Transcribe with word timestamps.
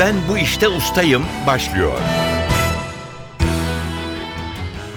Ben 0.00 0.14
bu 0.28 0.38
işte 0.38 0.68
ustayım 0.68 1.24
başlıyor. 1.46 1.92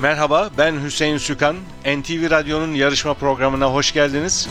Merhaba, 0.01 0.49
ben 0.57 0.83
Hüseyin 0.83 1.17
Sükan. 1.17 1.55
NTV 1.85 2.31
Radyo'nun 2.31 2.73
yarışma 2.73 3.13
programına 3.13 3.73
hoş 3.73 3.93
geldiniz. 3.93 4.49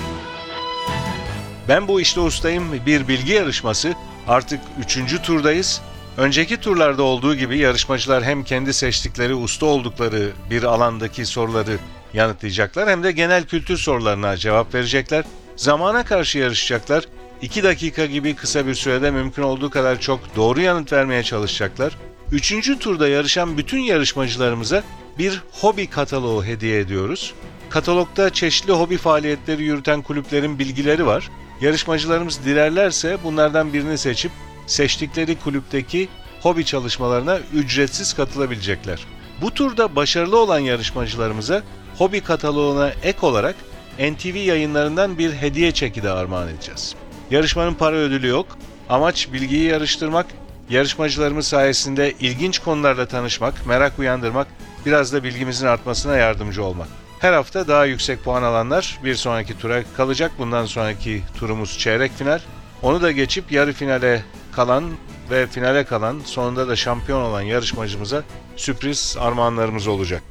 Ben 1.69 1.89
bu 1.89 2.01
işte 2.01 2.21
ustayım 2.21 2.73
bir 2.87 3.09
bilgi 3.09 3.33
yarışması. 3.33 3.95
Artık 4.29 4.61
üçüncü 4.81 5.23
turdayız. 5.23 5.81
Önceki 6.17 6.57
turlarda 6.57 7.03
olduğu 7.03 7.35
gibi 7.35 7.59
yarışmacılar 7.59 8.25
hem 8.25 8.45
kendi 8.45 8.75
seçtikleri 8.75 9.35
usta 9.35 9.67
oldukları 9.67 10.31
bir 10.51 10.63
alandaki 10.63 11.27
soruları 11.27 11.79
yanıtlayacaklar 12.15 12.89
hem 12.89 13.03
de 13.03 13.13
genel 13.13 13.45
kültür 13.45 13.77
sorularına 13.77 14.37
cevap 14.37 14.75
verecekler. 14.75 15.25
Zamana 15.57 16.05
karşı 16.05 16.39
yarışacaklar. 16.39 17.05
2 17.43 17.63
dakika 17.63 18.07
gibi 18.07 18.35
kısa 18.35 18.67
bir 18.67 18.75
sürede 18.75 19.11
mümkün 19.11 19.43
olduğu 19.43 19.71
kadar 19.71 20.01
çok 20.01 20.37
doğru 20.37 20.61
yanıt 20.61 20.93
vermeye 20.93 21.23
çalışacaklar. 21.23 21.97
Üçüncü 22.33 22.79
turda 22.79 23.09
yarışan 23.09 23.59
bütün 23.59 23.79
yarışmacılarımıza 23.79 24.83
bir 25.19 25.43
hobi 25.53 25.87
kataloğu 25.87 26.45
hediye 26.45 26.81
ediyoruz. 26.81 27.35
Katalogda 27.71 28.31
çeşitli 28.31 28.73
hobi 28.73 28.97
faaliyetleri 28.97 29.63
yürüten 29.63 30.03
kulüplerin 30.03 30.59
bilgileri 30.59 31.07
var. 31.07 31.31
Yarışmacılarımız 31.61 32.45
dilerlerse 32.45 33.19
bunlardan 33.25 33.73
birini 33.73 33.99
seçip 33.99 34.33
seçtikleri 34.67 35.39
kulüpteki 35.39 36.09
hobi 36.41 36.65
çalışmalarına 36.65 37.39
ücretsiz 37.55 38.13
katılabilecekler. 38.13 39.07
Bu 39.41 39.55
turda 39.55 39.97
başarılı 39.97 40.39
olan 40.39 40.59
yarışmacılarımıza 40.59 41.63
hobi 41.99 42.21
kataloğuna 42.21 42.89
ek 43.03 43.19
olarak 43.23 43.57
NTV 43.99 44.37
yayınlarından 44.37 45.19
bir 45.19 45.33
hediye 45.33 45.73
çeki 45.73 46.03
de 46.03 46.11
armağan 46.11 46.49
edeceğiz. 46.49 46.95
Yarışmanın 47.33 47.75
para 47.75 47.97
ödülü 47.97 48.27
yok. 48.27 48.47
Amaç 48.89 49.33
bilgiyi 49.33 49.65
yarıştırmak, 49.65 50.27
yarışmacılarımız 50.71 51.47
sayesinde 51.47 52.13
ilginç 52.21 52.59
konularla 52.59 53.07
tanışmak, 53.07 53.67
merak 53.67 53.99
uyandırmak, 53.99 54.47
biraz 54.87 55.13
da 55.13 55.25
bilgimizin 55.25 55.67
artmasına 55.67 56.17
yardımcı 56.17 56.65
olmak. 56.65 56.89
Her 57.19 57.33
hafta 57.33 57.69
daha 57.69 57.85
yüksek 57.85 58.25
puan 58.25 58.43
alanlar 58.43 59.01
bir 59.05 59.15
sonraki 59.15 59.59
tura 59.59 59.83
kalacak. 59.97 60.33
Bundan 60.39 60.67
sonraki 60.67 61.23
turumuz 61.39 61.79
çeyrek 61.79 62.13
final. 62.13 62.41
Onu 62.83 63.03
da 63.03 63.13
geçip 63.13 63.53
yarı 63.53 63.73
finale 63.73 64.23
kalan 64.53 64.85
ve 65.31 65.47
finale 65.47 65.85
kalan 65.85 66.21
sonunda 66.25 66.69
da 66.69 66.77
şampiyon 66.77 67.23
olan 67.23 67.43
yarışmacımıza 67.43 68.23
sürpriz 68.57 69.17
armağanlarımız 69.21 69.87
olacak. 69.87 70.23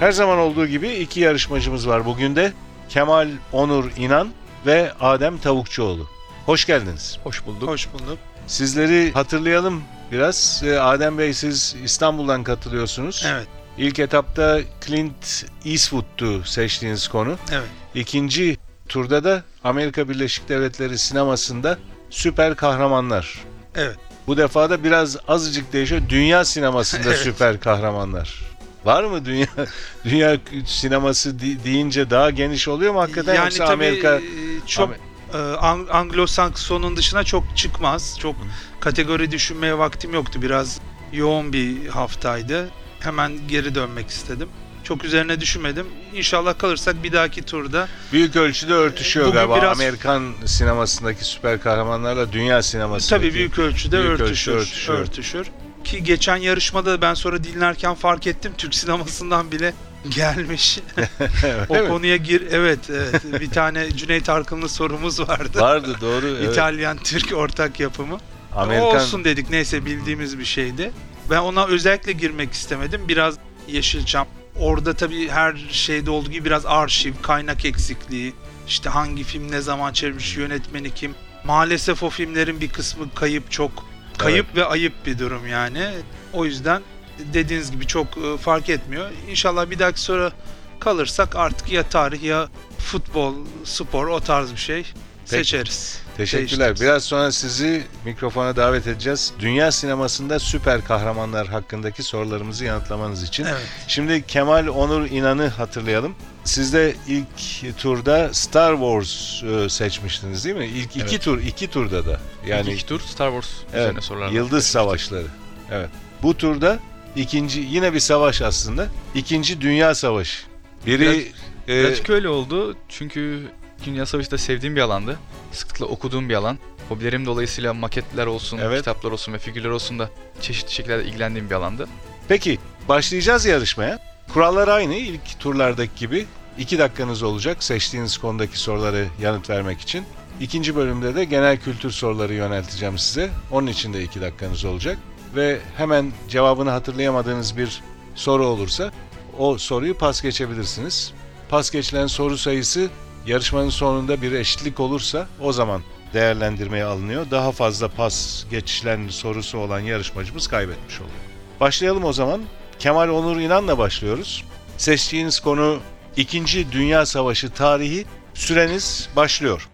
Her 0.00 0.12
zaman 0.12 0.38
olduğu 0.38 0.66
gibi 0.66 0.88
iki 0.88 1.20
yarışmacımız 1.20 1.88
var 1.88 2.04
bugün 2.04 2.36
de. 2.36 2.52
Kemal 2.88 3.28
Onur 3.52 3.90
İnan 3.96 4.28
ve 4.66 4.92
Adem 5.00 5.38
Tavukçuoğlu. 5.38 6.06
Hoş 6.46 6.64
geldiniz. 6.66 7.18
Hoş 7.24 7.46
bulduk. 7.46 7.68
Hoş 7.68 7.92
bulduk. 7.92 8.18
Sizleri 8.46 9.12
hatırlayalım 9.12 9.82
biraz. 10.12 10.62
Ee, 10.64 10.78
Adem 10.78 11.18
Bey 11.18 11.34
siz 11.34 11.76
İstanbul'dan 11.84 12.44
katılıyorsunuz. 12.44 13.24
Evet, 13.28 13.46
İlk 13.78 13.98
etapta 13.98 14.60
Clint 14.86 15.44
Eastwood'tu 15.64 16.44
seçtiğiniz 16.44 17.08
konu. 17.08 17.36
evet. 17.52 17.68
İkinci 17.94 18.56
turda 18.88 19.24
da 19.24 19.42
Amerika 19.64 20.08
Birleşik 20.08 20.48
Devletleri 20.48 20.98
sinemasında 20.98 21.78
süper 22.10 22.56
kahramanlar. 22.56 23.40
Evet. 23.76 23.96
Bu 24.26 24.36
defa 24.36 24.70
da 24.70 24.84
biraz 24.84 25.16
azıcık 25.28 25.72
değişiyor. 25.72 26.02
Dünya 26.08 26.44
sinemasında 26.44 27.02
Evet. 27.08 27.18
süper 27.18 27.60
kahramanlar. 27.60 28.42
Var 28.84 29.04
mı 29.04 29.24
dünya 29.24 29.46
dünya 30.04 30.36
sineması 30.66 31.38
deyince 31.40 32.10
daha 32.10 32.30
geniş 32.30 32.68
oluyor 32.68 32.92
mu 32.92 33.00
hakikaten 33.00 33.34
yani 33.34 33.44
yoksa 33.44 33.64
tabii 33.64 33.72
Amerika 33.74 34.16
e, 34.16 34.20
çok 34.66 34.90
Amer- 34.90 34.96
e, 35.32 35.54
Ang- 35.56 35.88
Anglo-Sakson'un 35.90 36.96
dışına 36.96 37.24
çok 37.24 37.56
çıkmaz. 37.56 38.16
Çok 38.20 38.36
kategori 38.80 39.30
düşünmeye 39.30 39.78
vaktim 39.78 40.14
yoktu. 40.14 40.42
Biraz 40.42 40.80
yoğun 41.12 41.52
bir 41.52 41.86
haftaydı. 41.86 42.70
Hemen 43.00 43.32
geri 43.48 43.74
dönmek 43.74 44.08
istedim. 44.10 44.48
Çok 44.84 45.04
üzerine 45.04 45.40
düşünmedim. 45.40 45.86
İnşallah 46.14 46.58
kalırsak 46.58 47.02
bir 47.02 47.12
dahaki 47.12 47.42
turda 47.42 47.88
büyük 48.12 48.36
ölçüde 48.36 48.72
örtüşüyor 48.74 49.26
Bugün 49.26 49.38
galiba 49.38 49.56
biraz- 49.56 49.80
Amerikan 49.80 50.32
sinemasındaki 50.46 51.24
süper 51.24 51.60
kahramanlarla 51.60 52.32
dünya 52.32 52.62
sinemasındaki. 52.62 53.22
tabii 53.24 53.34
büyük 53.34 53.58
ölçüde 53.58 53.98
büyük 54.02 54.20
örtüşür, 54.20 54.52
ölçüde 54.52 54.60
örtüşüyor. 54.62 54.98
örtüşür. 54.98 55.46
Ki 55.84 56.04
geçen 56.04 56.36
yarışmada 56.36 57.02
ben 57.02 57.14
sonra 57.14 57.44
dinlerken 57.44 57.94
fark 57.94 58.26
ettim 58.26 58.52
Türk 58.58 58.74
sinemasından 58.74 59.52
bile 59.52 59.74
gelmiş. 60.08 60.80
o 61.68 61.74
mi? 61.74 61.88
konuya 61.88 62.16
gir. 62.16 62.42
Evet, 62.50 62.78
evet. 62.90 63.40
bir 63.40 63.50
tane 63.50 63.90
Cüneyt 63.90 64.28
Arkınlı 64.28 64.68
sorumuz 64.68 65.20
vardı. 65.20 65.60
Vardı 65.60 65.96
doğru. 66.00 66.26
evet. 66.28 66.52
İtalyan 66.52 66.98
Türk 66.98 67.32
ortak 67.32 67.80
yapımı. 67.80 68.18
Amerikan 68.56 68.96
Olsun 68.96 69.24
dedik 69.24 69.50
neyse 69.50 69.84
bildiğimiz 69.84 70.38
bir 70.38 70.44
şeydi. 70.44 70.92
Ben 71.30 71.38
ona 71.38 71.66
özellikle 71.66 72.12
girmek 72.12 72.52
istemedim. 72.52 73.00
Biraz 73.08 73.34
Yeşilçam. 73.68 74.26
Orada 74.58 74.94
tabii 74.94 75.28
her 75.28 75.56
şeyde 75.70 76.10
olduğu 76.10 76.30
gibi 76.30 76.44
biraz 76.44 76.66
arşiv, 76.66 77.12
kaynak 77.22 77.64
eksikliği, 77.64 78.34
işte 78.68 78.90
hangi 78.90 79.24
film 79.24 79.50
ne 79.50 79.60
zaman 79.60 79.92
çevirmiş, 79.92 80.36
yönetmeni 80.36 80.94
kim. 80.94 81.14
Maalesef 81.44 82.02
o 82.02 82.10
filmlerin 82.10 82.60
bir 82.60 82.68
kısmı 82.68 83.14
kayıp 83.14 83.50
çok 83.50 83.89
kayıp 84.22 84.56
ve 84.56 84.64
ayıp 84.64 85.06
bir 85.06 85.18
durum 85.18 85.46
yani. 85.46 85.88
O 86.32 86.44
yüzden 86.44 86.82
dediğiniz 87.18 87.70
gibi 87.70 87.86
çok 87.86 88.06
e, 88.18 88.36
fark 88.36 88.68
etmiyor. 88.68 89.10
İnşallah 89.28 89.70
bir 89.70 89.78
dahaki 89.78 90.00
sonra 90.00 90.32
kalırsak 90.80 91.36
artık 91.36 91.72
ya 91.72 91.82
tarih 91.82 92.22
ya 92.22 92.48
futbol, 92.78 93.34
spor 93.64 94.06
o 94.06 94.20
tarz 94.20 94.52
bir 94.52 94.56
şey 94.56 94.86
seçeriz. 95.24 96.02
Teşekkürler. 96.20 96.76
Biraz 96.80 97.04
sonra 97.04 97.32
sizi 97.32 97.82
mikrofona 98.04 98.56
davet 98.56 98.86
edeceğiz. 98.86 99.32
Dünya 99.38 99.72
sinemasında 99.72 100.38
süper 100.38 100.84
kahramanlar 100.84 101.48
hakkındaki 101.48 102.02
sorularımızı 102.02 102.64
yanıtlamanız 102.64 103.22
için. 103.22 103.44
Evet. 103.44 103.66
Şimdi 103.88 104.26
Kemal 104.26 104.66
Onur 104.66 105.06
İnan'ı 105.10 105.48
hatırlayalım. 105.48 106.14
Siz 106.44 106.72
de 106.72 106.94
ilk 107.08 107.78
turda 107.78 108.34
Star 108.34 108.72
Wars 108.72 109.42
e, 109.42 109.68
seçmiştiniz 109.68 110.44
değil 110.44 110.56
mi? 110.56 110.66
İlk 110.66 110.96
iki 110.96 111.00
Evet. 111.00 111.22
tur, 111.22 111.42
iki 111.42 111.70
turda 111.70 112.06
da. 112.06 112.20
Yani 112.46 112.50
Yani 112.50 112.72
iki 112.72 112.86
tur 112.86 113.00
Star 113.00 113.30
Wars 113.30 113.50
evet, 113.72 113.82
üzerine 113.84 114.00
sorular. 114.00 114.28
Yıldız 114.28 114.66
Savaşları. 114.66 115.26
Evet. 115.70 115.88
Bu 116.22 116.36
turda 116.36 116.78
ikinci 117.16 117.60
yine 117.60 117.92
bir 117.94 118.00
savaş 118.00 118.42
aslında. 118.42 118.86
İkinci 119.14 119.60
Dünya 119.60 119.94
Savaşı. 119.94 120.42
Biri 120.86 121.32
e, 121.68 121.84
Birazcık 121.84 122.10
öyle 122.10 122.28
oldu 122.28 122.76
çünkü 122.88 123.48
Dünya 123.84 124.06
Savaşı 124.06 124.30
da 124.30 124.38
sevdiğim 124.38 124.76
bir 124.76 124.80
alandı. 124.80 125.18
Sıklıkla 125.52 125.86
okuduğum 125.86 126.28
bir 126.28 126.34
alan. 126.34 126.58
Hobilerim 126.88 127.26
dolayısıyla 127.26 127.74
maketler 127.74 128.26
olsun, 128.26 128.58
Evet. 128.58 128.78
kitaplar 128.78 129.10
olsun 129.10 129.32
ve 129.32 129.38
figürler 129.38 129.68
olsun 129.68 129.98
da 129.98 130.10
çeşitli 130.40 130.72
şekillerde 130.72 131.04
ilgilendiğim 131.04 131.50
bir 131.50 131.54
alandı. 131.54 131.88
Peki 132.28 132.58
başlayacağız 132.88 133.46
yarışmaya. 133.46 133.98
Kurallar 134.34 134.68
aynı 134.68 134.94
ilk 134.94 135.40
turlardaki 135.40 136.00
gibi. 136.00 136.26
2 136.58 136.78
dakikanız 136.78 137.22
olacak 137.22 137.62
seçtiğiniz 137.62 138.18
konudaki 138.18 138.58
soruları 138.58 139.06
yanıt 139.22 139.50
vermek 139.50 139.80
için. 139.80 140.04
İkinci 140.40 140.76
bölümde 140.76 141.14
de 141.14 141.24
genel 141.24 141.56
kültür 141.60 141.90
soruları 141.90 142.34
yönelteceğim 142.34 142.98
size. 142.98 143.30
Onun 143.50 143.66
için 143.66 143.92
de 143.92 144.02
2 144.02 144.20
dakikanız 144.20 144.64
olacak. 144.64 144.98
Ve 145.36 145.58
hemen 145.76 146.12
cevabını 146.28 146.70
hatırlayamadığınız 146.70 147.56
bir 147.56 147.82
soru 148.14 148.46
olursa 148.46 148.90
o 149.38 149.58
soruyu 149.58 149.98
pas 149.98 150.22
geçebilirsiniz. 150.22 151.12
Pas 151.48 151.70
geçilen 151.70 152.06
soru 152.06 152.38
sayısı 152.38 152.88
yarışmanın 153.26 153.70
sonunda 153.70 154.22
bir 154.22 154.32
eşitlik 154.32 154.80
olursa 154.80 155.26
o 155.40 155.52
zaman 155.52 155.82
değerlendirmeye 156.14 156.84
alınıyor. 156.84 157.26
Daha 157.30 157.52
fazla 157.52 157.88
pas 157.88 158.44
geçilen 158.50 159.08
sorusu 159.08 159.58
olan 159.58 159.80
yarışmacımız 159.80 160.48
kaybetmiş 160.48 161.00
oluyor. 161.00 161.14
Başlayalım 161.60 162.04
o 162.04 162.12
zaman. 162.12 162.40
Kemal 162.78 163.08
Onur 163.08 163.40
İnan'la 163.40 163.78
başlıyoruz. 163.78 164.44
Seçtiğiniz 164.76 165.40
konu 165.40 165.80
2. 166.16 166.72
Dünya 166.72 167.06
Savaşı 167.06 167.50
tarihi. 167.50 168.04
Süreniz 168.34 169.08
başlıyor. 169.16 169.68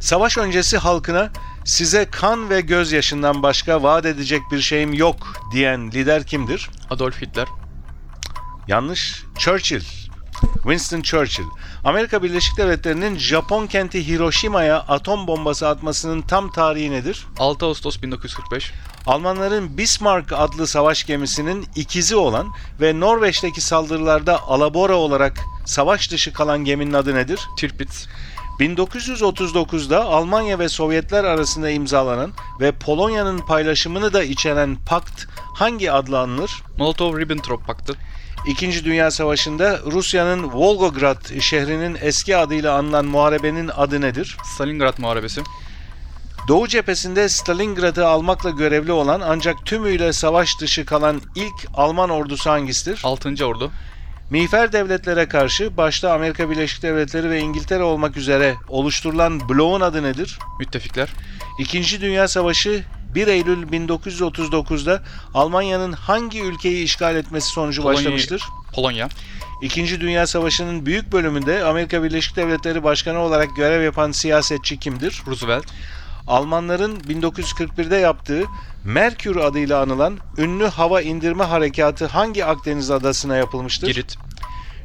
Savaş 0.00 0.38
öncesi 0.38 0.78
halkına 0.78 1.30
size 1.64 2.10
kan 2.10 2.50
ve 2.50 2.60
gözyaşından 2.60 3.42
başka 3.42 3.82
vaat 3.82 4.06
edecek 4.06 4.40
bir 4.52 4.60
şeyim 4.60 4.94
yok 4.94 5.16
diyen 5.52 5.90
lider 5.92 6.26
kimdir? 6.26 6.70
Adolf 6.90 7.22
Hitler, 7.22 7.46
Yanlış. 8.70 9.24
Churchill. 9.38 9.82
Winston 10.54 11.00
Churchill. 11.00 11.44
Amerika 11.84 12.22
Birleşik 12.22 12.56
Devletleri'nin 12.56 13.18
Japon 13.18 13.66
kenti 13.66 14.08
Hiroşima'ya 14.08 14.78
atom 14.78 15.26
bombası 15.26 15.68
atmasının 15.68 16.22
tam 16.22 16.52
tarihi 16.52 16.90
nedir? 16.90 17.26
6 17.38 17.66
Ağustos 17.66 18.02
1945, 18.02 18.72
Almanların 19.06 19.78
Bismarck 19.78 20.32
adlı 20.32 20.66
savaş 20.66 21.04
gemisinin 21.06 21.66
ikizi 21.76 22.16
olan 22.16 22.48
ve 22.80 23.00
Norveç'teki 23.00 23.60
saldırılarda 23.60 24.42
alabora 24.42 24.96
olarak 24.96 25.38
savaş 25.64 26.10
dışı 26.10 26.32
kalan 26.32 26.64
geminin 26.64 26.92
adı 26.92 27.14
nedir? 27.14 27.40
Tirpitz, 27.58 28.08
1939'da 28.60 30.04
Almanya 30.04 30.58
ve 30.58 30.68
Sovyetler 30.68 31.24
arasında 31.24 31.70
imzalanan 31.70 32.32
ve 32.60 32.72
Polonya'nın 32.72 33.38
paylaşımını 33.38 34.12
da 34.12 34.22
içeren 34.22 34.76
pakt 34.86 35.24
hangi 35.54 35.92
adla 35.92 36.20
anılır? 36.20 36.62
Molotov-Ribbentrop 36.78 37.66
Paktı, 37.66 37.96
İkinci 38.46 38.84
Dünya 38.84 39.10
Savaşı'nda 39.10 39.78
Rusya'nın 39.86 40.52
Volgograd 40.52 41.40
şehrinin 41.40 41.98
eski 42.00 42.36
adıyla 42.36 42.74
anılan 42.74 43.04
muharebenin 43.04 43.68
adı 43.68 44.00
nedir? 44.00 44.36
Stalingrad 44.44 44.98
Muharebesi. 44.98 45.42
Doğu 46.48 46.68
cephesinde 46.68 47.28
Stalingrad'ı 47.28 48.06
almakla 48.06 48.50
görevli 48.50 48.92
olan 48.92 49.20
ancak 49.24 49.66
tümüyle 49.66 50.12
savaş 50.12 50.60
dışı 50.60 50.84
kalan 50.84 51.20
ilk 51.34 51.68
Alman 51.74 52.10
ordusu 52.10 52.50
hangisidir? 52.50 53.00
6. 53.04 53.46
Ordu. 53.46 53.72
Miğfer 54.30 54.72
devletlere 54.72 55.28
karşı 55.28 55.76
başta 55.76 56.12
Amerika 56.12 56.50
Birleşik 56.50 56.82
Devletleri 56.82 57.30
ve 57.30 57.40
İngiltere 57.40 57.82
olmak 57.82 58.16
üzere 58.16 58.56
oluşturulan 58.68 59.48
bloğun 59.48 59.80
adı 59.80 60.02
nedir? 60.02 60.38
Müttefikler. 60.58 61.08
İkinci 61.58 62.00
Dünya 62.00 62.28
Savaşı 62.28 62.84
1 63.14 63.26
Eylül 63.26 63.66
1939'da 63.66 65.02
Almanya'nın 65.34 65.92
hangi 65.92 66.40
ülkeyi 66.42 66.84
işgal 66.84 67.16
etmesi 67.16 67.48
sonucu 67.48 67.82
Polonya- 67.82 67.94
başlamıştır? 67.94 68.42
Polonya. 68.74 69.08
İkinci 69.62 70.00
Dünya 70.00 70.26
Savaşı'nın 70.26 70.86
büyük 70.86 71.12
bölümünde 71.12 71.64
Amerika 71.64 72.02
Birleşik 72.02 72.36
Devletleri 72.36 72.84
Başkanı 72.84 73.18
olarak 73.18 73.56
görev 73.56 73.82
yapan 73.82 74.12
siyasetçi 74.12 74.78
kimdir? 74.78 75.22
Roosevelt. 75.26 75.66
Almanların 76.26 76.96
1941'de 77.00 77.96
yaptığı 77.96 78.44
Merkür 78.84 79.36
adıyla 79.36 79.82
anılan 79.82 80.18
ünlü 80.38 80.66
hava 80.66 81.00
indirme 81.00 81.44
harekatı 81.44 82.06
hangi 82.06 82.44
Akdeniz 82.44 82.90
adasına 82.90 83.36
yapılmıştır? 83.36 83.86
Girit. 83.86 84.16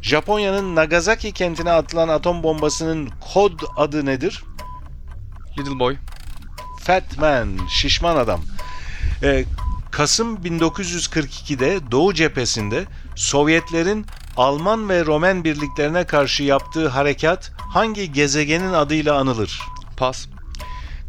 Japonya'nın 0.01 0.75
Nagasaki 0.75 1.31
kentine 1.31 1.71
atılan 1.71 2.07
atom 2.07 2.43
bombasının 2.43 3.09
kod 3.33 3.59
adı 3.77 4.05
nedir? 4.05 4.43
Little 5.59 5.79
Boy. 5.79 5.95
Fat 6.85 7.17
Man, 7.17 7.49
şişman 7.69 8.15
adam. 8.15 8.41
Ee, 9.23 9.45
Kasım 9.91 10.35
1942'de 10.35 11.91
Doğu 11.91 12.13
cephesinde 12.13 12.85
Sovyetlerin 13.15 14.05
Alman 14.37 14.89
ve 14.89 15.05
Romen 15.05 15.43
birliklerine 15.43 16.05
karşı 16.05 16.43
yaptığı 16.43 16.87
harekat 16.87 17.51
hangi 17.57 18.11
gezegenin 18.11 18.73
adıyla 18.73 19.15
anılır? 19.17 19.61
Pas. 19.97 20.27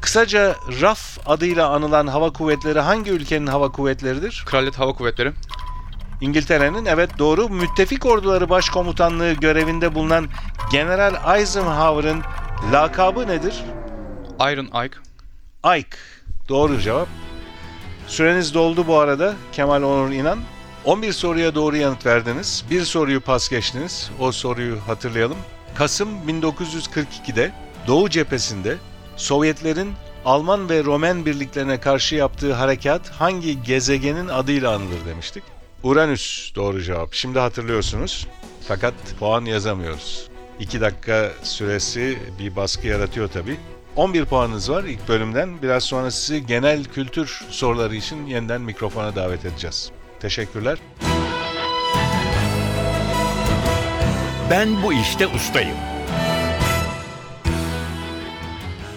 Kısaca 0.01 0.57
RAF 0.81 1.19
adıyla 1.27 1.69
anılan 1.69 2.07
hava 2.07 2.33
kuvvetleri 2.33 2.81
hangi 2.81 3.11
ülkenin 3.11 3.47
hava 3.47 3.73
kuvvetleridir? 3.73 4.45
Kraliyet 4.47 4.79
Hava 4.79 4.93
Kuvvetleri. 4.93 5.33
İngiltere'nin 6.21 6.85
evet 6.85 7.19
doğru 7.19 7.49
müttefik 7.49 8.07
orduları 8.07 8.49
başkomutanlığı 8.49 9.33
görevinde 9.33 9.95
bulunan 9.95 10.29
General 10.73 11.39
Eisenhower'ın 11.39 12.23
lakabı 12.73 13.27
nedir? 13.27 13.65
Iron 14.41 14.85
Ike. 14.87 15.06
Ike. 15.75 15.97
Doğru 16.49 16.81
cevap. 16.81 17.09
Süreniz 18.07 18.55
doldu 18.55 18.87
bu 18.87 18.99
arada 18.99 19.35
Kemal 19.53 19.83
Onur 19.83 20.13
İnan. 20.13 20.39
11 20.85 21.13
soruya 21.13 21.55
doğru 21.55 21.77
yanıt 21.77 22.07
verdiniz. 22.07 22.65
Bir 22.71 22.83
soruyu 22.83 23.21
pas 23.21 23.49
geçtiniz. 23.49 24.11
O 24.21 24.33
soruyu 24.33 24.79
hatırlayalım. 24.87 25.37
Kasım 25.75 26.09
1942'de 26.29 27.53
Doğu 27.87 28.11
cephesinde 28.11 28.77
Sovyetlerin 29.17 29.93
Alman 30.25 30.69
ve 30.69 30.85
Romen 30.85 31.27
birliklerine 31.27 31.81
karşı 31.81 32.15
yaptığı 32.15 32.53
harekat 32.53 33.11
hangi 33.11 33.63
gezegenin 33.63 34.29
adıyla 34.29 34.75
anılır 34.75 35.07
demiştik. 35.07 35.45
Uranüs 35.83 36.55
doğru 36.55 36.83
cevap. 36.83 37.15
Şimdi 37.15 37.39
hatırlıyorsunuz. 37.39 38.27
Fakat 38.69 38.95
puan 39.19 39.45
yazamıyoruz. 39.45 40.29
2 40.61 40.81
dakika 40.81 41.33
süresi 41.43 42.19
bir 42.39 42.57
baskı 42.57 42.87
yaratıyor 42.87 43.29
tabii. 43.29 43.57
11 43.97 44.25
puanınız 44.25 44.71
var 44.71 44.85
ilk 44.85 45.09
bölümden. 45.09 45.63
Biraz 45.63 45.85
sonra 45.85 46.11
sizi 46.11 46.47
genel 46.47 46.85
kültür 46.85 47.45
soruları 47.51 47.97
için 47.97 48.27
yeniden 48.27 48.61
mikrofona 48.61 49.17
davet 49.17 49.45
edeceğiz. 49.45 49.91
Teşekkürler. 50.21 50.79
Ben 54.51 54.83
bu 54.83 54.93
işte 54.93 55.27
ustayım. 55.27 55.77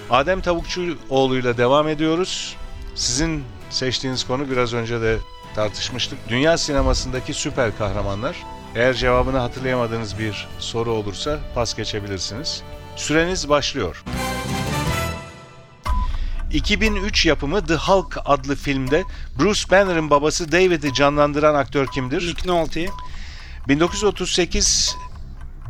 Adem 0.10 0.42
Tavukçuoğlu'yla 0.42 1.58
devam 1.58 1.88
ediyoruz. 1.88 2.56
Sizin 2.96 3.44
seçtiğiniz 3.70 4.28
konu 4.28 4.50
biraz 4.50 4.74
önce 4.74 5.02
de 5.02 5.18
tartışmıştık. 5.56 6.20
Dünya 6.30 6.58
sinemasındaki 6.58 7.34
süper 7.34 7.78
kahramanlar. 7.78 8.36
Eğer 8.76 8.94
cevabını 8.94 9.38
hatırlayamadığınız 9.38 10.20
bir 10.20 10.48
soru 10.60 10.92
olursa 10.92 11.40
pas 11.56 11.76
geçebilirsiniz. 11.76 12.64
Süreniz 12.96 13.50
başlıyor. 13.50 14.04
2003 16.52 17.26
yapımı 17.26 17.66
The 17.66 17.76
Hulk 17.76 18.18
adlı 18.26 18.56
filmde 18.56 19.04
Bruce 19.40 19.62
Banner'ın 19.72 20.10
babası 20.10 20.52
David'i 20.52 20.94
canlandıran 20.94 21.56
aktör 21.56 21.88
kimdir? 21.88 22.28
Nick 22.28 22.50
Nolte. 22.50 22.90
1938 23.68 24.96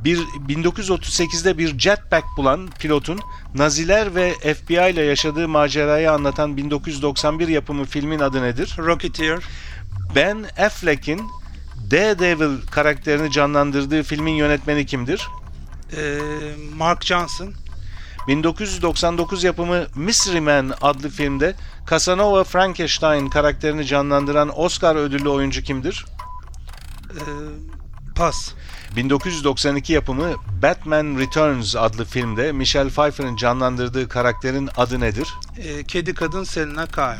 bir 0.03 0.17
1938'de 0.47 1.57
bir 1.57 1.79
jetpack 1.79 2.25
bulan 2.37 2.69
pilotun 2.79 3.19
Naziler 3.55 4.15
ve 4.15 4.33
FBI 4.33 4.73
ile 4.73 5.01
yaşadığı 5.01 5.47
macerayı 5.47 6.11
anlatan 6.11 6.57
1991 6.57 7.47
yapımı 7.47 7.85
filmin 7.85 8.19
adı 8.19 8.41
nedir? 8.41 8.75
Rocketeer. 8.77 9.39
Ben 10.15 10.45
Affleck'in 10.65 11.21
Daredevil 11.91 12.67
karakterini 12.71 13.31
canlandırdığı 13.31 14.03
filmin 14.03 14.33
yönetmeni 14.33 14.85
kimdir? 14.85 15.27
Ee, 15.97 16.19
Mark 16.77 17.05
Johnson. 17.05 17.53
1999 18.29 19.43
yapımı 19.43 19.85
Mystery 19.95 20.39
Man 20.39 20.73
adlı 20.81 21.09
filmde 21.09 21.55
Casanova 21.89 22.43
Frankenstein 22.43 23.29
karakterini 23.29 23.85
canlandıran 23.85 24.59
Oscar 24.59 24.95
ödüllü 24.95 25.29
oyuncu 25.29 25.61
kimdir? 25.61 26.05
Ee, 27.11 27.21
pas. 28.15 28.51
1992 28.95 29.93
yapımı 29.93 30.35
Batman 30.61 31.19
Returns 31.19 31.75
adlı 31.75 32.05
filmde 32.05 32.51
Michelle 32.51 32.89
Pfeiffer'ın 32.89 33.35
canlandırdığı 33.35 34.09
karakterin 34.09 34.69
adı 34.77 34.99
nedir? 34.99 35.27
Ee, 35.57 35.83
kedi 35.83 36.13
kadın 36.13 36.43
Selena 36.43 36.85
Kyle. 36.85 37.19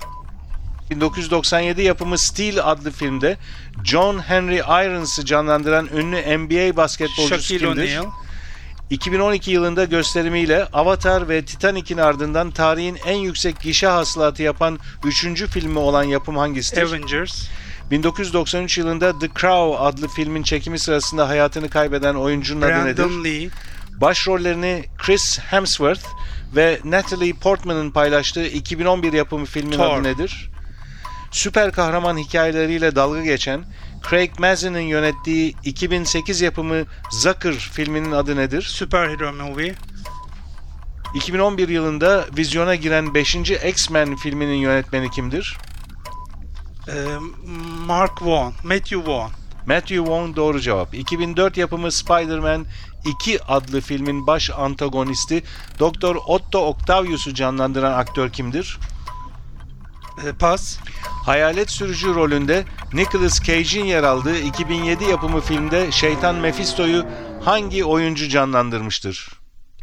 1997 0.89 1.81
yapımı 1.81 2.17
Steel 2.17 2.71
adlı 2.71 2.91
filmde 2.91 3.37
John 3.83 4.19
Henry 4.19 4.57
Irons'ı 4.57 5.25
canlandıran 5.25 5.89
ünlü 5.95 6.37
NBA 6.37 6.77
basketbolcusu 6.77 7.41
Shaquille 7.41 7.65
kimdir? 7.67 7.97
O'Neal. 7.97 8.11
2012 8.89 9.51
yılında 9.51 9.85
gösterimiyle 9.85 10.65
Avatar 10.73 11.29
ve 11.29 11.45
Titanic'in 11.45 11.97
ardından 11.97 12.51
tarihin 12.51 12.97
en 13.05 13.17
yüksek 13.17 13.59
gişe 13.59 13.87
hasılatı 13.87 14.43
yapan 14.43 14.79
3. 15.05 15.45
filmi 15.45 15.79
olan 15.79 16.03
yapım 16.03 16.37
hangisidir? 16.37 16.81
Avengers. 16.81 17.47
1993 17.91 18.77
yılında 18.77 19.19
The 19.19 19.27
Crow 19.27 19.77
adlı 19.83 20.07
filmin 20.07 20.43
çekimi 20.43 20.79
sırasında 20.79 21.27
hayatını 21.27 21.69
kaybeden 21.69 22.15
oyuncunun 22.15 22.61
adı 22.61 22.85
nedir? 22.85 22.97
Brandon 23.03 23.23
Lee. 23.23 23.49
Başrollerini 24.01 24.85
Chris 24.97 25.39
Hemsworth 25.39 26.05
ve 26.55 26.79
Natalie 26.83 27.33
Portman'ın 27.33 27.91
paylaştığı 27.91 28.45
2011 28.45 29.13
yapımı 29.13 29.45
filmin 29.45 29.71
Thor. 29.77 29.93
adı 29.93 30.03
nedir? 30.03 30.49
Süper 31.31 31.71
kahraman 31.71 32.17
hikayeleriyle 32.17 32.95
dalga 32.95 33.23
geçen 33.23 33.65
Craig 34.09 34.39
Mazin'in 34.39 34.79
yönettiği 34.79 35.55
2008 35.63 36.41
yapımı 36.41 36.85
Zucker 37.11 37.53
filminin 37.53 38.11
adı 38.11 38.35
nedir? 38.35 38.61
Superhero 38.61 39.33
Movie. 39.33 39.75
2011 41.13 41.69
yılında 41.69 42.25
vizyona 42.37 42.75
giren 42.75 43.13
5. 43.13 43.35
X-Men 43.35 44.15
filminin 44.15 44.57
yönetmeni 44.57 45.11
kimdir? 45.11 45.57
Ee, 46.87 46.93
Mark 47.85 48.21
Vaughn. 48.21 48.53
Matthew 48.63 49.11
Vaughn. 49.11 49.31
Matthew 49.65 49.99
Vaughn 49.99 50.35
doğru 50.35 50.59
cevap. 50.59 50.93
2004 50.93 51.57
yapımı 51.57 51.91
Spider-Man 51.91 52.65
2 53.05 53.43
adlı 53.43 53.81
filmin 53.81 54.27
baş 54.27 54.49
antagonisti 54.49 55.43
Dr. 55.79 56.15
Otto 56.27 56.59
Octavius'u 56.59 57.33
canlandıran 57.33 57.99
aktör 57.99 58.29
kimdir? 58.29 58.77
Ee, 60.25 60.31
pas. 60.33 60.77
Hayalet 61.25 61.69
sürücü 61.69 62.15
rolünde 62.15 62.65
Nicolas 62.93 63.43
Cage'in 63.43 63.85
yer 63.85 64.03
aldığı 64.03 64.39
2007 64.39 65.03
yapımı 65.03 65.41
filmde 65.41 65.91
Şeytan 65.91 66.35
Mephisto'yu 66.35 67.05
hangi 67.43 67.85
oyuncu 67.85 68.29
canlandırmıştır? 68.29 69.29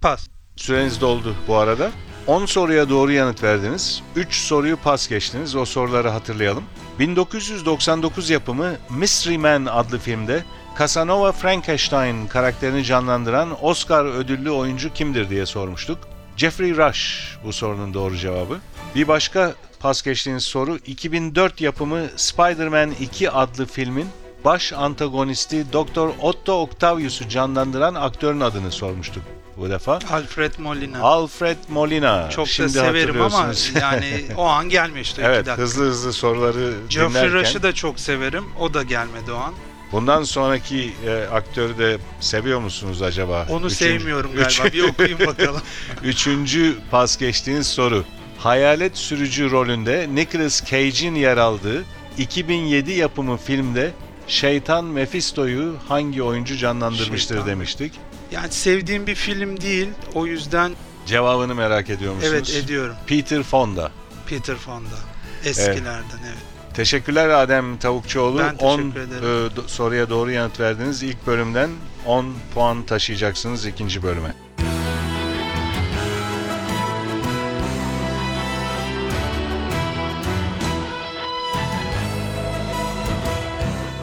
Pas. 0.03 0.27
Süreniz 0.57 1.01
doldu 1.01 1.35
bu 1.49 1.57
arada. 1.57 1.91
10 2.27 2.47
soruya 2.47 2.89
doğru 2.89 3.13
yanıt 3.13 3.43
verdiniz. 3.43 4.03
3 4.17 4.35
soruyu 4.35 4.77
pas 4.77 5.09
geçtiniz. 5.09 5.57
O 5.57 5.65
soruları 5.65 6.09
hatırlayalım. 6.09 6.65
1999 6.99 8.31
yapımı 8.31 8.73
Mystery 8.91 9.39
Man 9.39 9.67
adlı 9.67 9.99
filmde 9.99 10.45
Casanova 10.79 11.33
Frankenstein 11.33 12.27
karakterini 12.27 12.85
canlandıran 12.85 13.65
Oscar 13.65 14.05
ödüllü 14.05 14.51
oyuncu 14.51 14.93
kimdir 14.93 15.31
diye 15.31 15.47
sormuştuk. 15.47 15.99
Jeffrey 16.37 16.77
Rush 16.77 17.37
bu 17.45 17.53
sorunun 17.53 17.95
doğru 17.95 18.17
cevabı. 18.17 18.59
Bir 18.95 19.09
başka 19.09 19.55
pas 19.87 20.03
geçtiğiniz 20.03 20.43
soru 20.45 20.79
2004 20.87 21.61
yapımı 21.61 22.03
Spider-Man 22.17 22.91
2 23.01 23.31
adlı 23.31 23.67
filmin 23.67 24.07
baş 24.45 24.73
antagonisti 24.73 25.73
Dr. 25.73 26.09
Otto 26.21 26.63
Octavius'u 26.63 27.29
canlandıran 27.29 27.95
aktörün 27.95 28.41
adını 28.41 28.73
sormuştuk 28.73 29.23
bu 29.57 29.71
defa. 29.71 29.99
Alfred 30.11 30.53
Molina. 30.59 31.01
Alfred 31.01 31.57
Molina. 31.69 32.31
Çok 32.31 32.49
Şimdi 32.49 32.75
da 32.75 32.81
severim 32.81 33.23
ama 33.23 33.53
yani 33.81 34.25
o 34.37 34.45
an 34.45 34.69
iki 34.69 35.19
evet 35.19 35.49
hızlı 35.49 35.85
hızlı 35.85 36.13
soruları 36.13 36.73
Geoffrey 36.89 37.23
dinlerken. 37.23 37.33
Rush'ı 37.41 37.63
da 37.63 37.73
çok 37.73 38.01
severim. 38.01 38.45
O 38.61 38.75
da 38.75 38.83
gelmedi 38.83 39.33
o 39.33 39.37
an. 39.37 39.55
Bundan 39.93 40.23
sonraki 40.23 40.93
e, 41.07 41.27
aktörü 41.33 41.79
de 41.79 41.99
seviyor 42.21 42.61
musunuz 42.61 43.03
acaba? 43.03 43.47
Onu 43.51 43.67
Üçüncü- 43.67 43.75
sevmiyorum 43.75 44.31
galiba. 44.33 44.49
Üç- 44.49 44.73
Bir 44.75 44.83
okuyun 44.89 45.19
bakalım. 45.27 45.63
Üçüncü 46.03 46.77
pas 46.91 47.19
geçtiğiniz 47.19 47.67
soru. 47.67 48.05
Hayalet 48.39 48.97
sürücü 48.97 49.51
rolünde 49.51 50.07
Nicolas 50.15 50.65
Cage'in 50.71 51.15
yer 51.15 51.37
aldığı 51.37 51.85
2007 52.19 52.93
yapımı 52.93 53.37
filmde 53.37 53.93
Şeytan 54.29 54.85
Mephisto'yu 54.85 55.77
hangi 55.89 56.23
oyuncu 56.23 56.57
canlandırmıştır 56.57 57.35
Şeytan. 57.35 57.47
demiştik. 57.51 57.93
Yani 58.33 58.53
sevdiğim 58.53 59.07
bir 59.07 59.15
film 59.15 59.61
değil. 59.61 59.89
O 60.15 60.27
yüzden 60.27 60.73
Cevabını 61.07 61.55
merak 61.55 61.91
ediyor 61.91 62.15
musunuz? 62.15 62.33
evet 62.35 62.51
ediyorum. 62.65 62.95
Peter 63.07 63.43
Fonda. 63.43 63.91
Peter 64.27 64.57
Fonda. 64.57 64.97
Eskilerden 65.45 66.19
evet. 66.27 66.75
Teşekkürler 66.75 67.29
Adem 67.29 67.79
Tavukçuoğlu. 67.79 68.39
Ben 68.39 68.57
teşekkür 68.57 68.67
10 68.67 68.91
ederim. 68.91 69.13
e, 69.25 69.61
do- 69.61 69.69
soruya 69.69 70.11
doğru 70.11 70.31
yanıt 70.31 70.61
verdiniz. 70.61 71.03
İlk 71.03 71.27
bölümden 71.27 71.71
10 72.07 72.27
puan 72.55 72.83
taşıyacaksınız 72.87 73.67
ikinci 73.67 74.03
bölüme. 74.03 74.35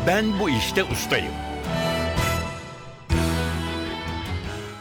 Ben 0.08 0.40
bu 0.40 0.50
işte 0.50 0.84
ustayım. 0.84 1.32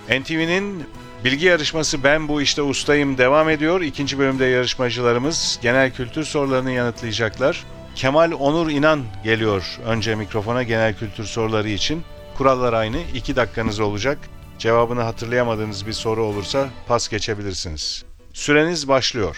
NTV'nin 0.08 0.84
bilgi 1.24 1.46
yarışması 1.46 2.04
Ben 2.04 2.28
Bu 2.28 2.42
İşte 2.42 2.62
Ustayım 2.62 3.18
devam 3.18 3.48
ediyor. 3.50 3.80
İkinci 3.80 4.18
bölümde 4.18 4.44
yarışmacılarımız 4.44 5.58
genel 5.62 5.90
kültür 5.94 6.24
sorularını 6.24 6.70
yanıtlayacaklar. 6.70 7.64
Kemal 7.94 8.32
Onur 8.32 8.70
İnan 8.70 9.00
geliyor 9.24 9.78
önce 9.86 10.14
mikrofona 10.14 10.62
genel 10.62 10.94
kültür 10.94 11.24
soruları 11.24 11.68
için. 11.68 12.02
Kurallar 12.38 12.72
aynı. 12.72 12.98
2 13.14 13.36
dakikanız 13.36 13.80
olacak. 13.80 14.18
Cevabını 14.58 15.02
hatırlayamadığınız 15.02 15.86
bir 15.86 15.92
soru 15.92 16.24
olursa 16.24 16.68
pas 16.88 17.08
geçebilirsiniz. 17.08 18.04
Süreniz 18.32 18.88
başlıyor. 18.88 19.36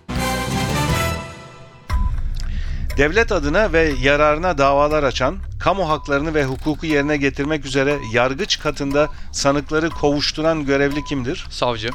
Devlet 2.97 3.33
adına 3.33 3.73
ve 3.73 3.95
yararına 4.01 4.59
davalar 4.59 5.03
açan, 5.03 5.39
kamu 5.61 5.89
haklarını 5.89 6.35
ve 6.35 6.45
hukuku 6.45 6.87
yerine 6.87 7.17
getirmek 7.17 7.67
üzere 7.67 7.99
yargıç 8.13 8.59
katında 8.59 9.09
sanıkları 9.33 9.91
kovuşturan 9.91 10.65
görevli 10.67 11.05
kimdir? 11.05 11.47
Savcı. 11.51 11.91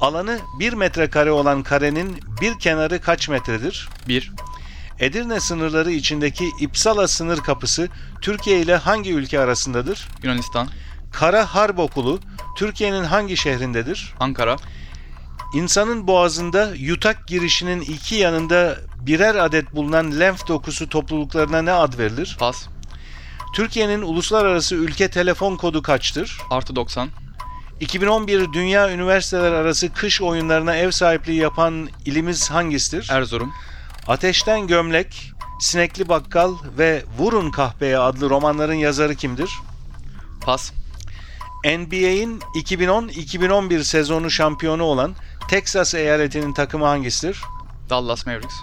Alanı 0.00 0.38
1 0.58 0.72
metrekare 0.72 1.30
olan 1.30 1.62
karenin 1.62 2.20
bir 2.40 2.58
kenarı 2.58 3.00
kaç 3.00 3.28
metredir? 3.28 3.88
1. 4.08 4.32
Edirne 4.98 5.40
sınırları 5.40 5.90
içindeki 5.90 6.50
İpsala 6.60 7.08
sınır 7.08 7.38
kapısı 7.38 7.88
Türkiye 8.22 8.60
ile 8.60 8.76
hangi 8.76 9.12
ülke 9.12 9.40
arasındadır? 9.40 10.08
Yunanistan. 10.22 10.68
Kara 11.12 11.54
Harp 11.54 11.78
Okulu 11.78 12.20
Türkiye'nin 12.56 13.04
hangi 13.04 13.36
şehrindedir? 13.36 14.14
Ankara. 14.20 14.56
İnsanın 15.54 16.06
boğazında 16.06 16.70
yutak 16.76 17.28
girişinin 17.28 17.80
iki 17.80 18.14
yanında 18.14 18.76
birer 19.00 19.34
adet 19.34 19.74
bulunan 19.74 20.20
lenf 20.20 20.48
dokusu 20.48 20.88
topluluklarına 20.88 21.62
ne 21.62 21.72
ad 21.72 21.98
verilir? 21.98 22.36
Pas. 22.38 22.66
Türkiye'nin 23.54 24.02
uluslararası 24.02 24.74
ülke 24.74 25.10
telefon 25.10 25.56
kodu 25.56 25.82
kaçtır? 25.82 26.38
Artı 26.50 26.76
90. 26.76 27.08
2011 27.80 28.52
Dünya 28.52 28.92
Üniversiteler 28.92 29.52
Arası 29.52 29.92
Kış 29.92 30.20
Oyunlarına 30.20 30.76
ev 30.76 30.90
sahipliği 30.90 31.40
yapan 31.40 31.88
ilimiz 32.06 32.50
hangisidir? 32.50 33.08
Erzurum. 33.10 33.52
Ateşten 34.08 34.66
Gömlek, 34.66 35.32
Sinekli 35.60 36.08
Bakkal 36.08 36.54
ve 36.78 37.04
Vurun 37.18 37.50
Kahpeye 37.50 37.98
adlı 37.98 38.30
romanların 38.30 38.74
yazarı 38.74 39.14
kimdir? 39.14 39.50
Pas. 40.40 40.72
NBA'in 41.64 42.40
2010-2011 42.40 43.84
sezonu 43.84 44.30
şampiyonu 44.30 44.82
olan 44.82 45.14
Texas 45.48 45.94
eyaletinin 45.94 46.52
takımı 46.52 46.84
hangisidir? 46.84 47.40
Dallas 47.90 48.26
Mavericks. 48.26 48.54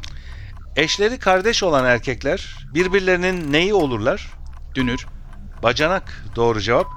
Eşleri 0.78 1.20
kardeş 1.20 1.64
olan 1.64 1.86
erkekler 1.86 2.56
birbirlerinin 2.74 3.54
neyi 3.54 3.74
olurlar? 3.74 4.32
Dünür. 4.76 5.06
Bacanak 5.64 6.24
doğru 6.36 6.62
cevap. 6.62 6.88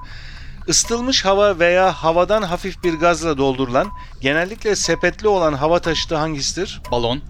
Isıtılmış 0.67 1.25
hava 1.25 1.59
veya 1.59 1.93
havadan 1.93 2.41
hafif 2.41 2.83
bir 2.83 2.93
gazla 2.93 3.37
doldurulan, 3.37 3.91
genellikle 4.21 4.75
sepetli 4.75 5.27
olan 5.27 5.53
hava 5.53 5.79
taşıtı 5.79 6.15
hangisidir? 6.15 6.81
Balon. 6.91 7.21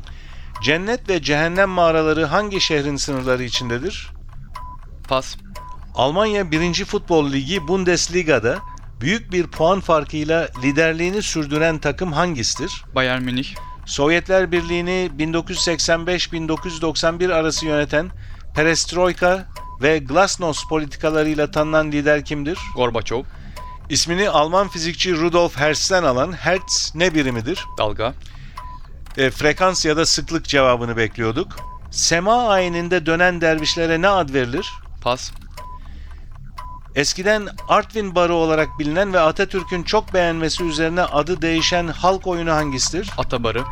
Cennet 0.64 1.10
ve 1.10 1.22
cehennem 1.22 1.70
mağaraları 1.70 2.26
hangi 2.26 2.62
şehrin 2.62 2.96
sınırları 2.96 3.44
içindedir? 3.44 4.10
Pas. 5.08 5.38
Almanya 5.96 6.52
1. 6.52 6.86
Futbol 6.86 7.32
Ligi 7.32 7.68
Bundesliga'da 7.68 8.60
büyük 9.02 9.32
bir 9.32 9.48
puan 9.48 9.80
farkıyla 9.80 10.50
liderliğini 10.64 11.22
sürdüren 11.22 11.78
takım 11.78 12.12
hangisidir? 12.12 12.84
Bayern 12.96 13.22
Münih. 13.22 13.56
Sovyetler 13.92 14.52
Birliği'ni 14.52 15.12
1985-1991 15.20 17.34
arası 17.34 17.66
yöneten 17.66 18.12
Perestroika 18.56 19.48
ve 19.82 20.00
Glasnost 20.00 20.70
politikalarıyla 20.70 21.52
tanınan 21.52 21.92
lider 21.92 22.26
kimdir? 22.26 22.60
Gorbaçov. 22.76 23.24
İsmini 23.90 24.30
Alman 24.30 24.68
fizikçi 24.68 25.18
Rudolf 25.18 25.58
Hertz'ten 25.58 26.04
alan 26.04 26.32
Hertz 26.32 26.92
ne 26.96 27.14
birimidir? 27.14 27.66
Dalga. 27.78 28.14
E, 29.18 29.32
frekans 29.32 29.86
ya 29.86 29.98
da 29.98 30.06
sıklık 30.06 30.46
cevabını 30.46 30.98
bekliyorduk. 30.98 31.56
Sema 31.92 32.48
ayininde 32.48 33.06
dönen 33.06 33.42
dervişlere 33.42 34.02
ne 34.02 34.08
ad 34.08 34.34
verilir? 34.34 34.74
Pas. 35.02 35.32
Eskiden 36.96 37.48
Artvin 37.68 38.16
Barı 38.16 38.34
olarak 38.34 38.80
bilinen 38.80 39.14
ve 39.14 39.20
Atatürk'ün 39.20 39.84
çok 39.84 40.14
beğenmesi 40.14 40.64
üzerine 40.64 41.02
adı 41.02 41.42
değişen 41.42 41.88
halk 41.88 42.28
oyunu 42.28 42.52
hangisidir? 42.52 43.10
Atabarı. 43.18 43.64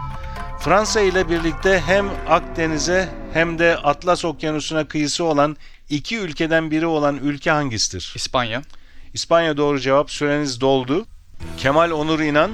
Fransa 0.59 1.01
ile 1.01 1.29
birlikte 1.29 1.83
hem 1.85 2.09
Akdeniz'e 2.29 3.09
hem 3.33 3.59
de 3.59 3.77
Atlas 3.77 4.25
Okyanusu'na 4.25 4.87
kıyısı 4.87 5.23
olan 5.23 5.57
iki 5.89 6.17
ülkeden 6.17 6.71
biri 6.71 6.85
olan 6.85 7.17
ülke 7.17 7.51
hangisidir? 7.51 8.13
İspanya. 8.15 8.61
İspanya 9.13 9.57
doğru 9.57 9.79
cevap. 9.79 10.11
Süreniz 10.11 10.61
doldu. 10.61 11.05
Kemal 11.57 11.91
Onur 11.91 12.19
İnan 12.19 12.51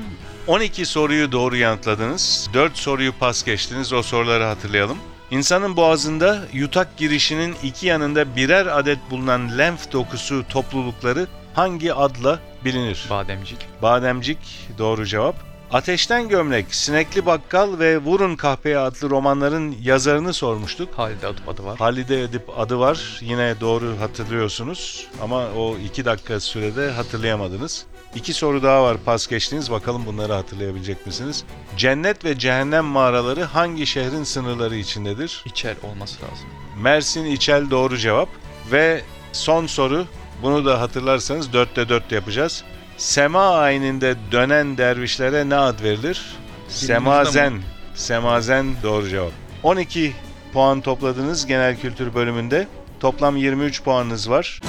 12 0.47 0.85
soruyu 0.85 1.31
doğru 1.31 1.55
yanıtladınız. 1.55 2.49
4 2.53 2.77
soruyu 2.77 3.13
pas 3.13 3.43
geçtiniz. 3.43 3.93
O 3.93 4.03
soruları 4.03 4.43
hatırlayalım. 4.43 4.97
İnsanın 5.31 5.75
boğazında 5.75 6.45
yutak 6.53 6.97
girişinin 6.97 7.55
iki 7.63 7.87
yanında 7.87 8.35
birer 8.35 8.65
adet 8.79 8.99
bulunan 9.11 9.57
lenf 9.57 9.91
dokusu 9.91 10.43
toplulukları 10.49 11.27
hangi 11.53 11.93
adla 11.93 12.39
bilinir? 12.65 13.05
Bademcik. 13.09 13.67
Bademcik 13.81 14.69
doğru 14.77 15.05
cevap. 15.05 15.35
Ateşten 15.71 16.29
Gömlek, 16.29 16.75
Sinekli 16.75 17.25
Bakkal 17.25 17.79
ve 17.79 17.97
Vurun 17.97 18.35
Kahpeye 18.35 18.77
adlı 18.77 19.09
romanların 19.09 19.75
yazarını 19.81 20.33
sormuştuk. 20.33 20.89
Halide 20.97 21.27
adı, 21.27 21.41
adı 21.47 21.65
var. 21.65 21.77
Halide 21.77 22.23
Edip 22.23 22.59
adı 22.59 22.79
var. 22.79 23.19
Yine 23.21 23.55
doğru 23.61 23.99
hatırlıyorsunuz. 23.99 25.07
Ama 25.21 25.47
o 25.57 25.77
iki 25.77 26.05
dakika 26.05 26.39
sürede 26.39 26.91
hatırlayamadınız. 26.91 27.85
İki 28.15 28.33
soru 28.33 28.63
daha 28.63 28.83
var 28.83 28.97
pas 28.97 29.27
geçtiniz. 29.27 29.71
Bakalım 29.71 30.05
bunları 30.05 30.33
hatırlayabilecek 30.33 31.05
misiniz? 31.05 31.43
Cennet 31.77 32.25
ve 32.25 32.39
Cehennem 32.39 32.85
mağaraları 32.85 33.43
hangi 33.43 33.87
şehrin 33.87 34.23
sınırları 34.23 34.75
içindedir? 34.75 35.43
İçer 35.45 35.75
olması 35.83 36.15
lazım. 36.15 36.47
Mersin 36.81 37.25
İçel 37.25 37.69
doğru 37.69 37.97
cevap. 37.97 38.29
Ve 38.71 39.01
son 39.31 39.67
soru. 39.67 40.05
Bunu 40.43 40.65
da 40.65 40.81
hatırlarsanız 40.81 41.53
dörtte 41.53 41.89
dört 41.89 42.11
yapacağız. 42.11 42.63
Sema 42.97 43.49
ayininde 43.49 44.15
dönen 44.31 44.77
dervişlere 44.77 45.49
ne 45.49 45.55
ad 45.55 45.83
verilir? 45.83 46.25
Semazen. 46.67 47.61
Semazen 47.95 48.75
doğru 48.83 49.09
cevap. 49.09 49.31
12 49.63 50.13
puan 50.53 50.81
topladınız 50.81 51.45
genel 51.45 51.79
kültür 51.79 52.13
bölümünde. 52.13 52.67
Toplam 52.99 53.37
23 53.37 53.83
puanınız 53.83 54.29
var. 54.29 54.61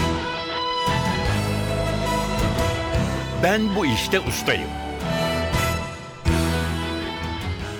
Ben 3.47 3.77
bu 3.77 3.87
işte 3.87 4.21
ustayım. 4.21 4.69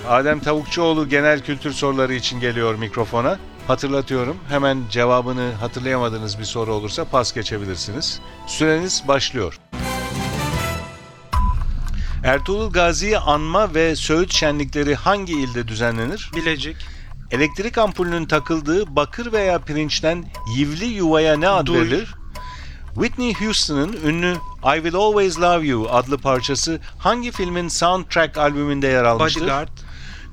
Adem 0.07 0.39
Tavukçuoğlu 0.39 1.09
genel 1.09 1.43
kültür 1.43 1.71
soruları 1.71 2.13
için 2.13 2.39
geliyor 2.39 2.75
mikrofona. 2.75 3.39
Hatırlatıyorum. 3.67 4.37
Hemen 4.49 4.83
cevabını 4.89 5.51
hatırlayamadığınız 5.51 6.39
bir 6.39 6.43
soru 6.43 6.73
olursa 6.73 7.05
pas 7.05 7.33
geçebilirsiniz. 7.33 8.19
Süreniz 8.47 9.03
başlıyor. 9.07 9.59
Ertuğrul 12.23 12.71
Gazi'yi 12.71 13.17
anma 13.17 13.73
ve 13.73 13.95
söğüt 13.95 14.33
şenlikleri 14.33 14.95
hangi 14.95 15.33
ilde 15.33 15.67
düzenlenir? 15.67 16.31
Bilecik. 16.35 16.77
Elektrik 17.31 17.77
ampulünün 17.77 18.25
takıldığı 18.25 18.95
bakır 18.95 19.31
veya 19.31 19.59
pirinçten 19.59 20.25
yivli 20.55 20.85
yuvaya 20.85 21.37
ne 21.37 21.49
ad 21.49 21.65
Duy. 21.67 21.79
verilir? 21.79 22.13
Whitney 23.01 23.33
Houston'ın 23.33 23.93
ünlü 23.93 24.33
I 24.63 24.75
Will 24.75 24.95
Always 24.95 25.39
Love 25.39 25.67
You 25.67 25.89
adlı 25.91 26.17
parçası 26.17 26.79
hangi 26.97 27.31
filmin 27.31 27.67
soundtrack 27.67 28.37
albümünde 28.37 28.87
yer 28.87 29.03
almıştır? 29.03 29.41
Bodyguard. 29.41 29.67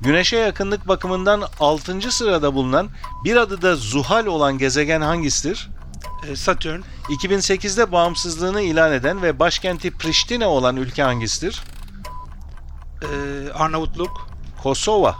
Güneşe 0.01 0.37
yakınlık 0.37 0.87
bakımından 0.87 1.43
6. 1.59 2.11
sırada 2.11 2.53
bulunan 2.53 2.89
bir 3.23 3.35
adı 3.35 3.61
da 3.61 3.75
Zuhal 3.75 4.25
olan 4.25 4.57
gezegen 4.57 5.01
hangisidir? 5.01 5.69
E, 6.29 6.35
Satürn, 6.35 6.81
2008'de 7.09 7.91
bağımsızlığını 7.91 8.61
ilan 8.61 8.93
eden 8.93 9.21
ve 9.21 9.39
başkenti 9.39 9.91
Priştine 9.91 10.45
olan 10.45 10.75
ülke 10.77 11.03
hangisidir? 11.03 11.63
e, 13.01 13.07
Arnavutluk, 13.53 14.27
Kosova 14.63 15.15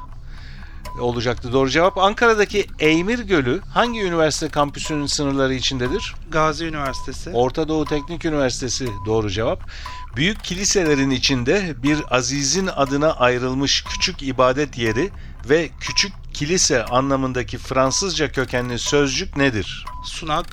olacaktı 0.99 1.53
doğru 1.53 1.69
cevap. 1.69 1.97
Ankara'daki 1.97 2.67
Eymir 2.79 3.19
Gölü 3.19 3.61
hangi 3.73 4.01
üniversite 4.01 4.49
kampüsünün 4.49 5.05
sınırları 5.05 5.53
içindedir? 5.53 6.15
Gazi 6.31 6.65
Üniversitesi, 6.65 7.29
Orta 7.29 7.67
Doğu 7.67 7.85
Teknik 7.85 8.25
Üniversitesi 8.25 8.87
doğru 9.05 9.29
cevap. 9.29 9.69
Büyük 10.15 10.43
kiliselerin 10.43 11.09
içinde 11.09 11.73
bir 11.83 11.99
azizin 12.09 12.67
adına 12.67 13.13
ayrılmış 13.13 13.83
küçük 13.83 14.23
ibadet 14.23 14.77
yeri 14.77 15.09
ve 15.49 15.69
küçük 15.79 16.13
kilise 16.33 16.85
anlamındaki 16.85 17.57
Fransızca 17.57 18.31
kökenli 18.31 18.79
sözcük 18.79 19.37
nedir? 19.37 19.85
Sunak, 20.05 20.45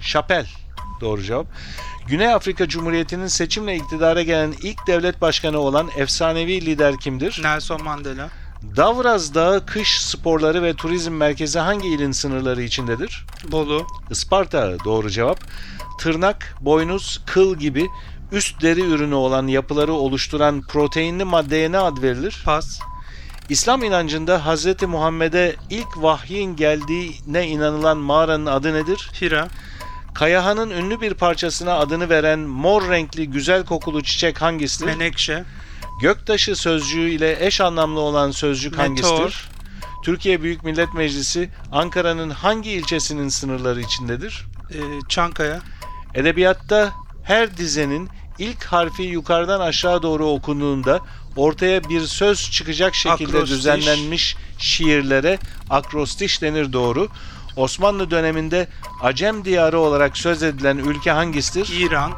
Şapel. 0.00 0.46
Doğru 1.00 1.22
cevap. 1.22 1.46
Güney 2.06 2.34
Afrika 2.34 2.68
Cumhuriyeti'nin 2.68 3.26
seçimle 3.26 3.76
iktidara 3.76 4.22
gelen 4.22 4.54
ilk 4.62 4.86
devlet 4.86 5.20
başkanı 5.20 5.58
olan 5.58 5.90
efsanevi 5.96 6.66
lider 6.66 6.96
kimdir? 6.96 7.40
Nelson 7.42 7.82
Mandela, 7.82 8.28
Davraz 8.76 9.34
Dağı 9.34 9.66
kış 9.66 10.00
sporları 10.00 10.62
ve 10.62 10.74
turizm 10.74 11.12
merkezi 11.12 11.58
hangi 11.58 11.88
ilin 11.88 12.12
sınırları 12.12 12.62
içindedir? 12.62 13.26
Bolu, 13.52 13.86
Isparta 14.10 14.76
doğru 14.84 15.10
cevap. 15.10 15.38
Tırnak, 15.98 16.56
boynuz, 16.60 17.22
kıl 17.26 17.56
gibi 17.56 17.88
üst 18.32 18.62
deri 18.62 18.80
ürünü 18.80 19.14
olan 19.14 19.46
yapıları 19.46 19.92
oluşturan 19.92 20.62
proteinli 20.62 21.24
maddeye 21.24 21.72
ne 21.72 21.78
ad 21.78 22.02
verilir? 22.02 22.42
Pas, 22.44 22.80
İslam 23.48 23.82
inancında 23.82 24.54
Hz. 24.54 24.82
Muhammed'e 24.82 25.56
ilk 25.70 25.88
vahyin 25.96 26.56
geldiğine 26.56 27.46
inanılan 27.46 27.98
mağaranın 27.98 28.46
adı 28.46 28.74
nedir? 28.74 29.10
Hira, 29.20 29.48
Kayahan'ın 30.14 30.70
ünlü 30.70 31.00
bir 31.00 31.14
parçasına 31.14 31.74
adını 31.74 32.08
veren 32.08 32.38
mor 32.38 32.88
renkli 32.88 33.30
güzel 33.30 33.64
kokulu 33.64 34.02
çiçek 34.02 34.42
hangisidir? 34.42 34.86
Menekşe, 34.86 35.44
Göktaşı 36.00 36.56
sözcüğü 36.56 37.10
ile 37.10 37.46
eş 37.46 37.60
anlamlı 37.60 38.00
olan 38.00 38.30
sözcük 38.30 38.78
Meteor. 38.78 38.86
hangisidir? 38.88 39.48
Türkiye 40.04 40.42
Büyük 40.42 40.64
Millet 40.64 40.94
Meclisi 40.94 41.50
Ankara'nın 41.72 42.30
hangi 42.30 42.70
ilçesinin 42.70 43.28
sınırları 43.28 43.80
içindedir? 43.80 44.46
e, 44.70 44.78
Çankaya, 45.08 45.60
Edebiyatta 46.14 46.92
her 47.24 47.56
dizenin 47.56 48.08
ilk 48.38 48.64
harfi 48.64 49.02
yukarıdan 49.02 49.60
aşağı 49.60 50.02
doğru 50.02 50.26
okunduğunda 50.26 51.00
ortaya 51.36 51.84
bir 51.84 52.00
söz 52.00 52.50
çıkacak 52.50 52.94
şekilde 52.94 53.28
Akrostiş. 53.28 53.50
düzenlenmiş 53.58 54.36
şiirlere 54.58 55.38
akrostiş 55.70 56.42
denir 56.42 56.72
doğru. 56.72 57.08
Osmanlı 57.56 58.10
döneminde 58.10 58.68
Acem 59.02 59.44
diyarı 59.44 59.78
olarak 59.80 60.16
söz 60.18 60.42
edilen 60.42 60.76
ülke 60.76 61.10
hangisidir? 61.10 61.68
İran, 61.80 62.12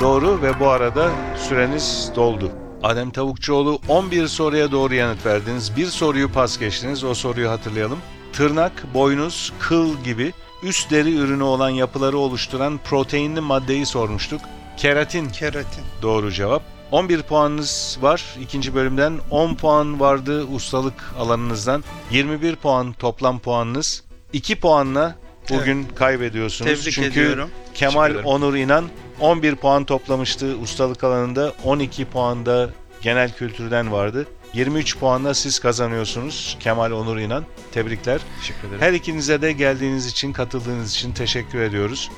Doğru 0.00 0.42
ve 0.42 0.60
bu 0.60 0.68
arada 0.68 1.10
süreniz 1.48 2.10
doldu. 2.16 2.52
Adem 2.82 3.10
Tavukçuoğlu 3.10 3.80
11 3.88 4.28
soruya 4.28 4.70
doğru 4.72 4.94
yanıt 4.94 5.26
verdiniz. 5.26 5.76
Bir 5.76 5.86
soruyu 5.86 6.32
pas 6.32 6.58
geçtiniz. 6.58 7.04
O 7.04 7.14
soruyu 7.14 7.50
hatırlayalım. 7.50 7.98
Tırnak, 8.32 8.94
boynuz, 8.94 9.52
kıl 9.60 9.96
gibi 10.04 10.32
üst 10.62 10.90
deri 10.90 11.14
ürünü 11.14 11.42
olan 11.42 11.70
yapıları 11.70 12.18
oluşturan 12.18 12.80
proteinli 12.84 13.40
maddeyi 13.40 13.86
sormuştuk. 13.86 14.40
Keratin 14.76 15.30
Keratin, 15.30 15.84
doğru 16.02 16.32
cevap. 16.32 16.62
11 16.90 17.22
puanınız 17.22 17.98
var 18.00 18.36
ikinci 18.40 18.74
bölümden. 18.74 19.18
10 19.30 19.54
puan 19.54 20.00
vardı 20.00 20.44
ustalık 20.44 21.14
alanınızdan. 21.18 21.84
21 22.10 22.56
puan 22.56 22.92
toplam 22.92 23.38
puanınız. 23.38 24.04
2 24.32 24.60
puanla 24.60 25.14
bugün 25.50 25.84
kaybediyorsunuz. 25.84 26.80
tebrik 26.80 26.94
Çünkü 26.94 27.10
ediyorum. 27.10 27.50
Kemal. 27.74 28.14
Onur 28.24 28.54
İnan 28.54 28.84
11 29.20 29.56
puan 29.56 29.84
toplamıştı 29.84 30.56
ustalık 30.62 31.04
alanında. 31.04 31.52
12 31.64 32.04
puanda 32.04 32.70
genel 33.02 33.32
kültürden 33.32 33.92
vardı. 33.92 34.26
23 34.54 34.98
puanla 34.98 35.34
siz 35.34 35.58
kazanıyorsunuz 35.58 36.56
Kemal 36.60 36.90
Onur 36.90 37.18
İnan. 37.18 37.44
Tebrikler. 37.72 38.20
Teşekkür 38.40 38.68
ederim. 38.68 38.80
Her 38.80 38.92
ikinize 38.92 39.42
de 39.42 39.52
geldiğiniz 39.52 40.06
için, 40.06 40.32
katıldığınız 40.32 40.92
için 40.92 41.12
teşekkür 41.12 41.60
ediyoruz. 41.60 42.10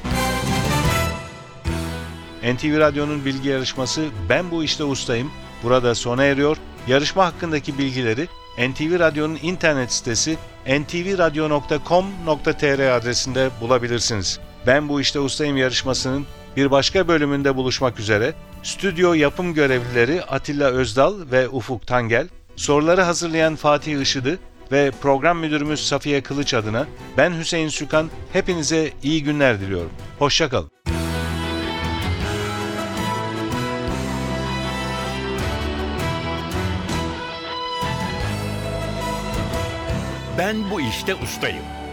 NTV 2.42 2.78
Radyo'nun 2.78 3.24
bilgi 3.24 3.48
yarışması 3.48 4.04
Ben 4.28 4.50
Bu 4.50 4.64
İşte 4.64 4.84
Ustayım 4.84 5.30
burada 5.62 5.94
sona 5.94 6.24
eriyor. 6.24 6.56
Yarışma 6.86 7.26
hakkındaki 7.26 7.78
bilgileri 7.78 8.28
NTV 8.58 8.98
Radyo'nun 8.98 9.38
internet 9.42 9.92
sitesi 9.92 10.36
ntvradio.com.tr 10.66 12.96
adresinde 12.96 13.50
bulabilirsiniz. 13.60 14.40
Ben 14.66 14.88
Bu 14.88 15.00
İşte 15.00 15.20
Ustayım 15.20 15.56
yarışmasının 15.56 16.26
bir 16.56 16.70
başka 16.70 17.08
bölümünde 17.08 17.56
buluşmak 17.56 18.00
üzere. 18.00 18.34
Stüdyo 18.64 19.14
yapım 19.14 19.54
görevlileri 19.54 20.22
Atilla 20.22 20.70
Özdal 20.70 21.30
ve 21.30 21.48
Ufuk 21.48 21.86
Tangel, 21.86 22.28
soruları 22.56 23.02
hazırlayan 23.02 23.56
Fatih 23.56 24.00
Işıdı 24.00 24.38
ve 24.72 24.90
program 24.90 25.38
müdürümüz 25.38 25.86
Safiye 25.86 26.22
Kılıç 26.22 26.54
adına 26.54 26.86
ben 27.16 27.38
Hüseyin 27.38 27.68
Sükan 27.68 28.10
hepinize 28.32 28.92
iyi 29.02 29.22
günler 29.24 29.60
diliyorum. 29.60 29.90
Hoşçakalın. 30.18 30.70
Ben 40.38 40.70
bu 40.70 40.80
işte 40.80 41.14
ustayım. 41.14 41.83